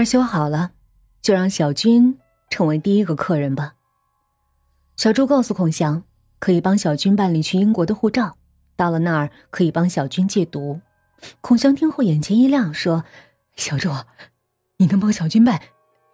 [0.00, 0.72] 儿修好了，
[1.20, 3.74] 就让小军成为第一个客人吧。
[4.96, 6.02] 小朱告诉孔祥，
[6.38, 8.36] 可以帮小军办理去英国的护照，
[8.76, 10.80] 到了那儿可以帮小军戒毒。
[11.40, 13.04] 孔祥听后眼前一亮，说
[13.56, 13.90] ：“小朱，
[14.78, 15.60] 你能帮小军办，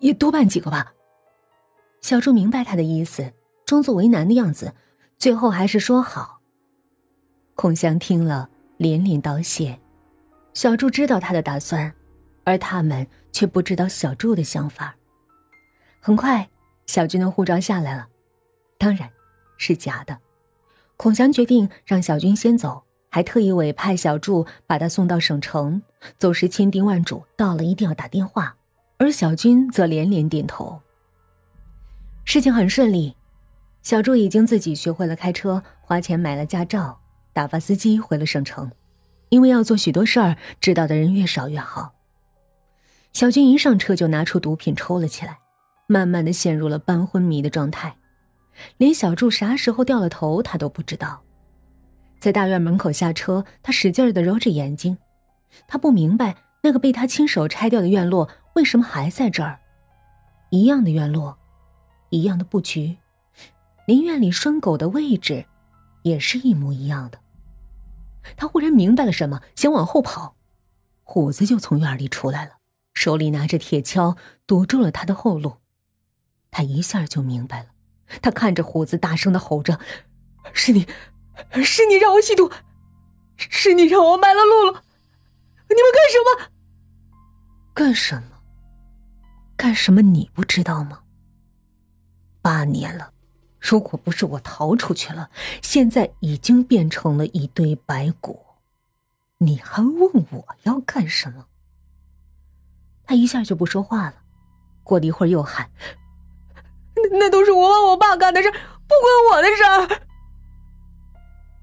[0.01, 0.93] 也多办几个吧。”
[2.03, 3.33] 小朱明白他的意思，
[3.65, 4.75] 装作为难的样子，
[5.19, 6.41] 最后还是说好。
[7.55, 9.79] 孔祥听了，连连道谢。
[10.55, 11.93] 小朱知道他的打算，
[12.45, 13.07] 而他们
[13.37, 14.97] 却不知道小柱的想法。
[16.01, 16.49] 很快，
[16.87, 18.09] 小军的护照下来了，
[18.79, 19.11] 当然，
[19.59, 20.17] 是假的。
[20.97, 25.83] 孔祥决定让小军先走，还特意委派小祝把他送到省城。
[26.17, 28.57] 走时千叮万嘱，到了一定要打电话。
[28.97, 30.81] 而小军则连连点头。
[32.25, 33.15] 事情很顺利，
[33.83, 36.99] 小祝已经自己学会了开车，花钱买了驾照，
[37.35, 38.73] 打发司机回了省城。
[39.29, 41.96] 因为要做许多事儿，知道的人越少越好。
[43.17, 45.39] 小军一上车就拿出毒品抽了起来，
[45.87, 47.97] 慢慢的陷入了半昏迷的状态，
[48.77, 51.23] 连小柱啥时候掉了头他都不知道。
[52.21, 54.99] 在大院门口下车，他使劲的揉着眼睛，
[55.67, 59.61] 他不明白那个被他亲手拆掉的院落为什么还在这儿，
[60.51, 61.39] 一样的院落，
[62.11, 62.99] 一样的布局，
[63.87, 65.47] 连院里拴狗的位置，
[66.03, 67.19] 也是一模一样的。
[68.37, 70.37] 他忽然明白了什么，想往后跑，
[71.03, 72.56] 虎子就从院里出来了，
[72.97, 74.17] 手里拿着铁锹
[74.47, 75.59] 堵住了他的后路。
[76.51, 77.69] 他一下就明白了，
[78.23, 79.79] 他看着虎子大声的吼着
[80.55, 80.87] ：“是你！”
[81.63, 82.51] 是你让我吸毒，
[83.37, 86.51] 是你让我买了露露，你们干什么？
[87.75, 88.41] 干什么？
[89.55, 90.01] 干什么？
[90.01, 91.03] 你不知道吗？
[92.41, 93.13] 八年了，
[93.61, 95.29] 如果不是我逃出去了，
[95.61, 98.43] 现在已经变成了一堆白骨。
[99.37, 101.45] 你还问我要干什么？
[103.07, 104.15] 他一下就不说话了，
[104.83, 105.71] 过了一会儿又喊
[106.97, 110.03] ：“那那都是我和我爸干的事，不关我的事儿。”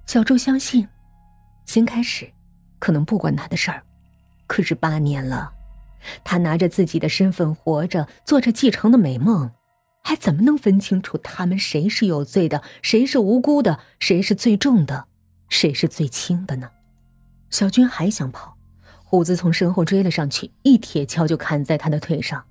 [0.07, 0.87] 小周相信，
[1.65, 2.31] 先开始
[2.79, 3.83] 可能不关他的事儿，
[4.47, 5.51] 可是八年了，
[6.23, 9.51] 他拿着自己的身份活着，做着继承的美梦，
[10.03, 15.07] 还怎么能分清楚他们谁是有罪的，谁是无辜的，谁是最重的，
[15.49, 16.69] 谁是最轻的呢？
[17.49, 18.52] 小军还想跑，
[19.13, 22.43] 虎子从身后追了上去，一铁锹就砍在他的腿上，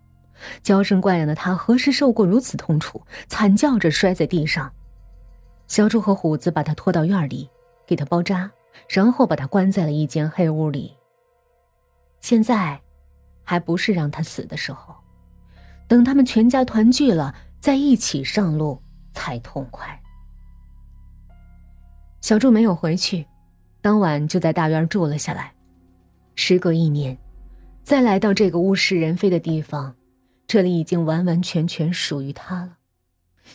[0.62, 3.04] 娇生惯养的他何时受过如此痛楚？
[3.26, 4.72] 惨叫着摔在地上。
[5.66, 7.50] 小朱和虎子把他拖到院里，
[7.84, 8.48] 给他包扎，
[8.88, 10.96] 然后把他关在了一间黑屋里。
[12.20, 12.80] 现在，
[13.42, 14.94] 还不是让他死的时候，
[15.88, 18.80] 等他们全家团聚了，再一起上路
[19.12, 20.00] 才痛快。
[22.20, 23.26] 小柱没有回去，
[23.80, 25.52] 当晚就在大院住了下来。
[26.34, 27.18] 时隔一年，
[27.82, 29.94] 再来到这个物是人非的地方，
[30.46, 32.78] 这里已经完完全全属于他了。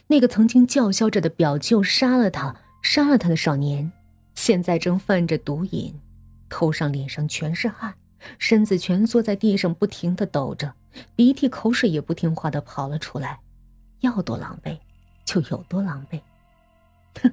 [0.08, 3.92] 那个曾经叫嚣着的表舅杀了他，杀了他的少年，
[4.36, 6.00] 现在正犯着毒瘾，
[6.50, 7.96] 头上脸上全是汗，
[8.38, 10.74] 身子蜷缩在地上，不停的抖着，
[11.16, 13.40] 鼻涕口水也不听话的跑了出来，
[14.02, 14.78] 要多狼狈
[15.26, 16.22] 就有多狼狈。
[17.22, 17.32] 哼，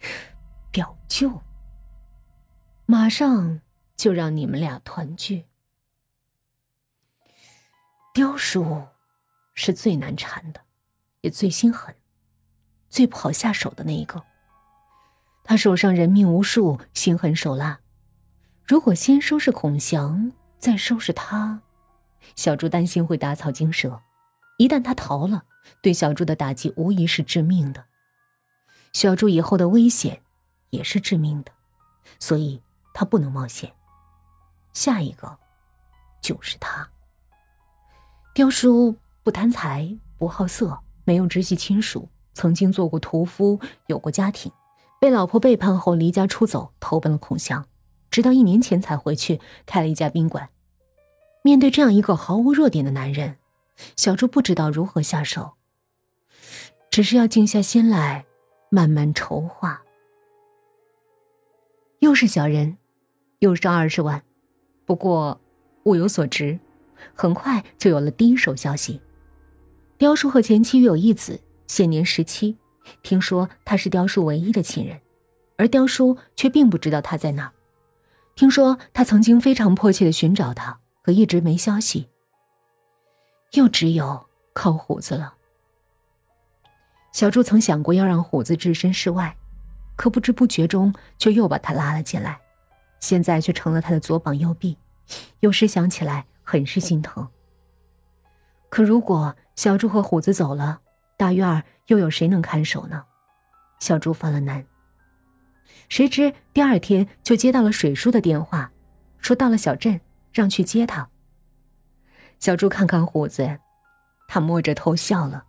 [0.70, 1.42] 表舅，
[2.86, 3.60] 马上
[3.96, 5.46] 就让你们俩团聚。
[8.14, 8.86] 刁叔
[9.54, 10.60] 是最难缠的，
[11.22, 11.94] 也最心狠。
[12.88, 14.22] 最不好下手的那一个，
[15.44, 17.80] 他手上人命无数，心狠手辣。
[18.64, 21.60] 如果先收拾孔祥，再收拾他，
[22.36, 24.00] 小猪担心会打草惊蛇。
[24.58, 25.44] 一旦他逃了，
[25.82, 27.84] 对小猪的打击无疑是致命的。
[28.92, 30.22] 小猪以后的危险
[30.70, 31.52] 也是致命的，
[32.18, 32.62] 所以
[32.94, 33.70] 他不能冒险。
[34.76, 35.38] 下一个
[36.20, 36.86] 就是他。
[38.34, 42.10] 刁叔不贪财，不好色，没有直系亲属。
[42.34, 44.52] 曾经做过屠夫，有过家庭，
[45.00, 47.66] 被老婆背叛后离家出走，投奔了孔祥，
[48.10, 50.50] 直到一年前才回去开了一家宾馆。
[51.42, 53.38] 面对这样一个毫无弱点的男人，
[53.96, 55.54] 小朱不知道如何下手，
[56.90, 58.26] 只是要静下心来，
[58.68, 59.82] 慢慢筹划。
[62.00, 62.76] 又是小人，
[63.38, 64.22] 又是二十万，
[64.86, 65.40] 不过
[65.84, 66.58] 物有所值，
[67.12, 69.02] 很快就有了第一手消息：
[69.98, 71.40] 刁叔和前妻育有一子。
[71.66, 72.56] 现年十七，
[73.02, 75.00] 听说他是雕叔唯一的亲人，
[75.56, 77.52] 而雕叔却并不知道他在哪。
[78.36, 82.08] 听说他曾经非常迫切的寻找他，可一直没消息。
[83.54, 85.34] 又只有靠虎子了。
[87.12, 89.36] 小朱曾想过要让虎子置身事外，
[89.96, 92.38] 可不知不觉中却又把他拉了进来，
[93.00, 94.78] 现在却成了他的左膀右臂，
[95.40, 97.28] 有时想起来很是心疼。
[98.68, 100.80] 可如果小猪和虎子走了，
[101.16, 103.04] 大院儿又有谁能看守呢？
[103.78, 104.66] 小猪犯了难。
[105.88, 108.72] 谁知第二天就接到了水叔的电话，
[109.18, 110.00] 说到了小镇，
[110.32, 111.08] 让去接他。
[112.38, 113.58] 小猪看看虎子，
[114.28, 115.44] 他摸着头笑了。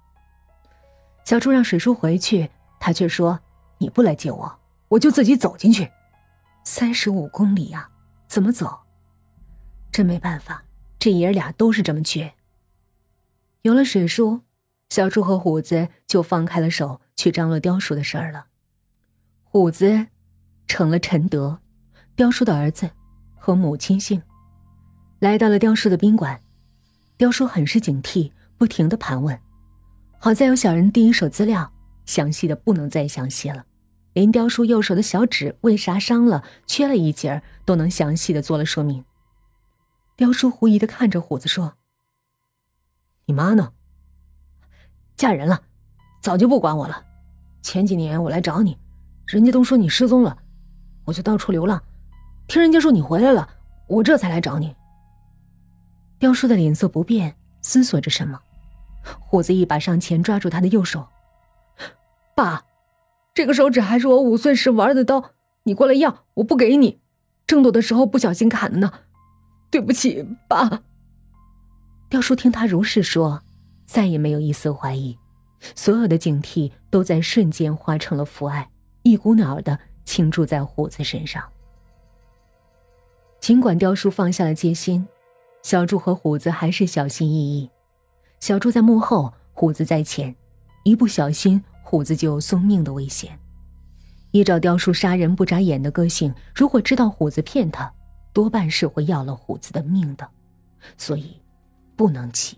[1.25, 2.49] 小猪让水叔回去，
[2.79, 3.39] 他却说
[3.79, 4.59] ：“你不来接我，
[4.89, 5.91] 我就自己走进去。
[6.69, 7.89] 三十五公里呀，
[8.27, 8.77] 怎么走？
[9.89, 10.65] 真没办法，
[10.99, 12.33] 这爷俩都是这么倔。”
[13.63, 14.41] 有了水叔，
[14.89, 18.47] 小猪和虎子就放开了手去张罗雕叔的事儿了。
[19.45, 20.07] 虎子
[20.67, 21.61] 成了陈德，
[22.17, 22.91] 雕叔的儿子，
[23.37, 24.21] 和母亲姓，
[25.19, 26.41] 来到了雕叔的宾馆。
[27.15, 29.39] 雕叔很是警惕，不停的盘问。
[30.19, 31.71] 好在有小人第一手资料，
[32.05, 33.65] 详细的不能再详细了，
[34.17, 39.05] 连雕叔右手的小指为啥伤了、缺了一截都能详细的做了说明。
[40.15, 41.75] 雕叔狐疑的看着虎子说。
[43.25, 43.73] 你妈呢？
[45.15, 45.61] 嫁人了，
[46.19, 47.05] 早就不管我了。
[47.61, 48.75] 前几年我来找你，
[49.27, 50.35] 人家都说你失踪了，
[51.05, 51.79] 我就到处流浪。
[52.47, 53.47] 听人家说你回来了，
[53.87, 54.75] 我这才来找你。
[56.17, 58.41] 雕叔的脸色不变，思索着什么。
[59.19, 61.07] 虎子一把上前抓住他的右手
[62.35, 62.65] ：“爸，
[63.37, 65.33] 这个手指还是我五岁时玩的刀，
[65.65, 67.01] 你过来要，我不给你。
[67.45, 68.91] 争夺的时候不小心砍的呢，
[69.69, 70.81] 对不起，爸。”
[72.09, 73.43] 雕叔听他如是说，
[73.85, 75.15] 再也没有一丝怀疑，
[75.75, 78.71] 所有的警惕都在瞬间化成了父爱，
[79.03, 81.43] 一股脑的倾注在虎子身上。
[83.39, 85.07] 尽管雕叔放下了戒心，
[85.61, 87.69] 小柱和虎子还是小心翼翼。
[88.39, 90.35] 小柱在幕后，虎子在前，
[90.83, 93.39] 一不小心，虎子就有送命的危险。
[94.31, 97.89] 依照雕叔杀人不眨眼的个性，如果知道虎子骗他，
[98.33, 100.29] 多半是会要了虎子的命的，
[100.97, 101.41] 所以。
[101.95, 102.57] 不能急，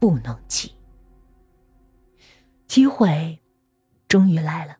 [0.00, 0.72] 不能急。
[2.66, 3.38] 机会
[4.08, 4.78] 终于来了。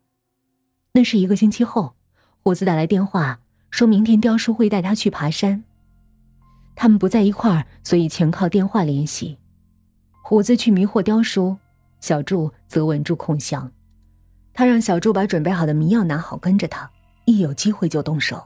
[0.94, 1.94] 那是一个星期后，
[2.42, 3.38] 虎子打来电话，
[3.70, 5.62] 说明天雕叔会带他去爬山。
[6.74, 9.38] 他们不在一块儿，所以全靠电话联系。
[10.24, 11.58] 虎子去迷惑雕叔，
[12.00, 13.70] 小柱则稳住孔祥。
[14.52, 16.90] 他让小柱把准备好的迷药拿好，跟着他，
[17.26, 18.42] 一有机会就动手。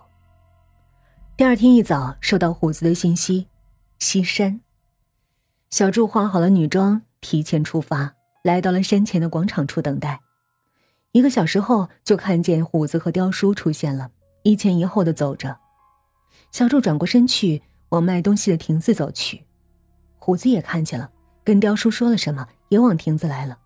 [1.36, 3.48] 第二天一早，收到虎子的信息，
[3.98, 4.60] 西山。
[5.70, 10.20] 小柱化好了女装，提前出发，来到了山前的广场处等待。
[11.12, 14.10] 一个小时后，就看见虎子和雕叔出现了，
[14.42, 15.56] 一前一后的走着。
[16.50, 19.44] 小柱转过身去，往卖东西的亭子走去。
[20.18, 21.10] 虎子也看见了，
[21.42, 23.58] 跟雕叔说了什么，也往亭子来了。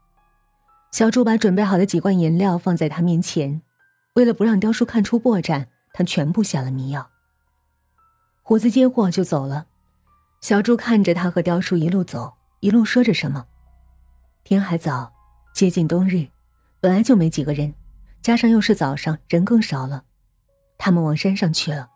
[0.90, 3.62] 小柱把准备好的几罐饮料放在他面前，
[4.14, 7.08] 为了不让雕叔看出破绽，他全部下了迷药。
[8.42, 9.66] 虎子接过就走了。
[10.40, 13.46] 小朱看着他和雕叔一路走，一路说着什么。
[14.42, 15.12] 天还早，
[15.54, 16.26] 接近冬日，
[16.80, 17.74] 本来就没几个人，
[18.22, 20.02] 加上又是早上，人更少了。
[20.78, 21.90] 他们往山上去了。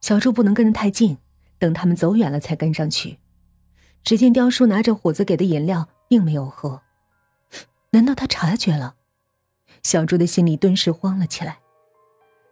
[0.00, 1.18] 小猪不能跟得太近，
[1.58, 3.18] 等他们走远了才跟上去。
[4.04, 6.82] 只见雕叔拿着虎子给的饮料，并没有喝。
[7.90, 8.96] 难道他察觉了？
[9.82, 11.60] 小猪的心里顿时慌了起来，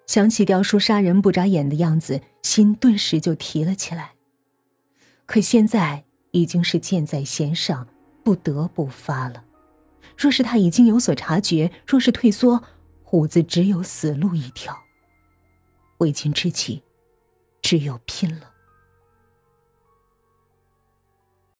[0.07, 4.13] 想起雕叔杀人不眨眼的样子，心顿时就提了起来。
[5.27, 7.89] 可现在已经是箭在弦上，
[8.23, 9.45] 不得不发了。
[10.17, 12.63] 若是他已经有所察觉，若是退缩，
[13.03, 14.79] 虎子只有死路一条。
[15.99, 16.83] 为君之计，
[17.63, 18.54] 只有拼了。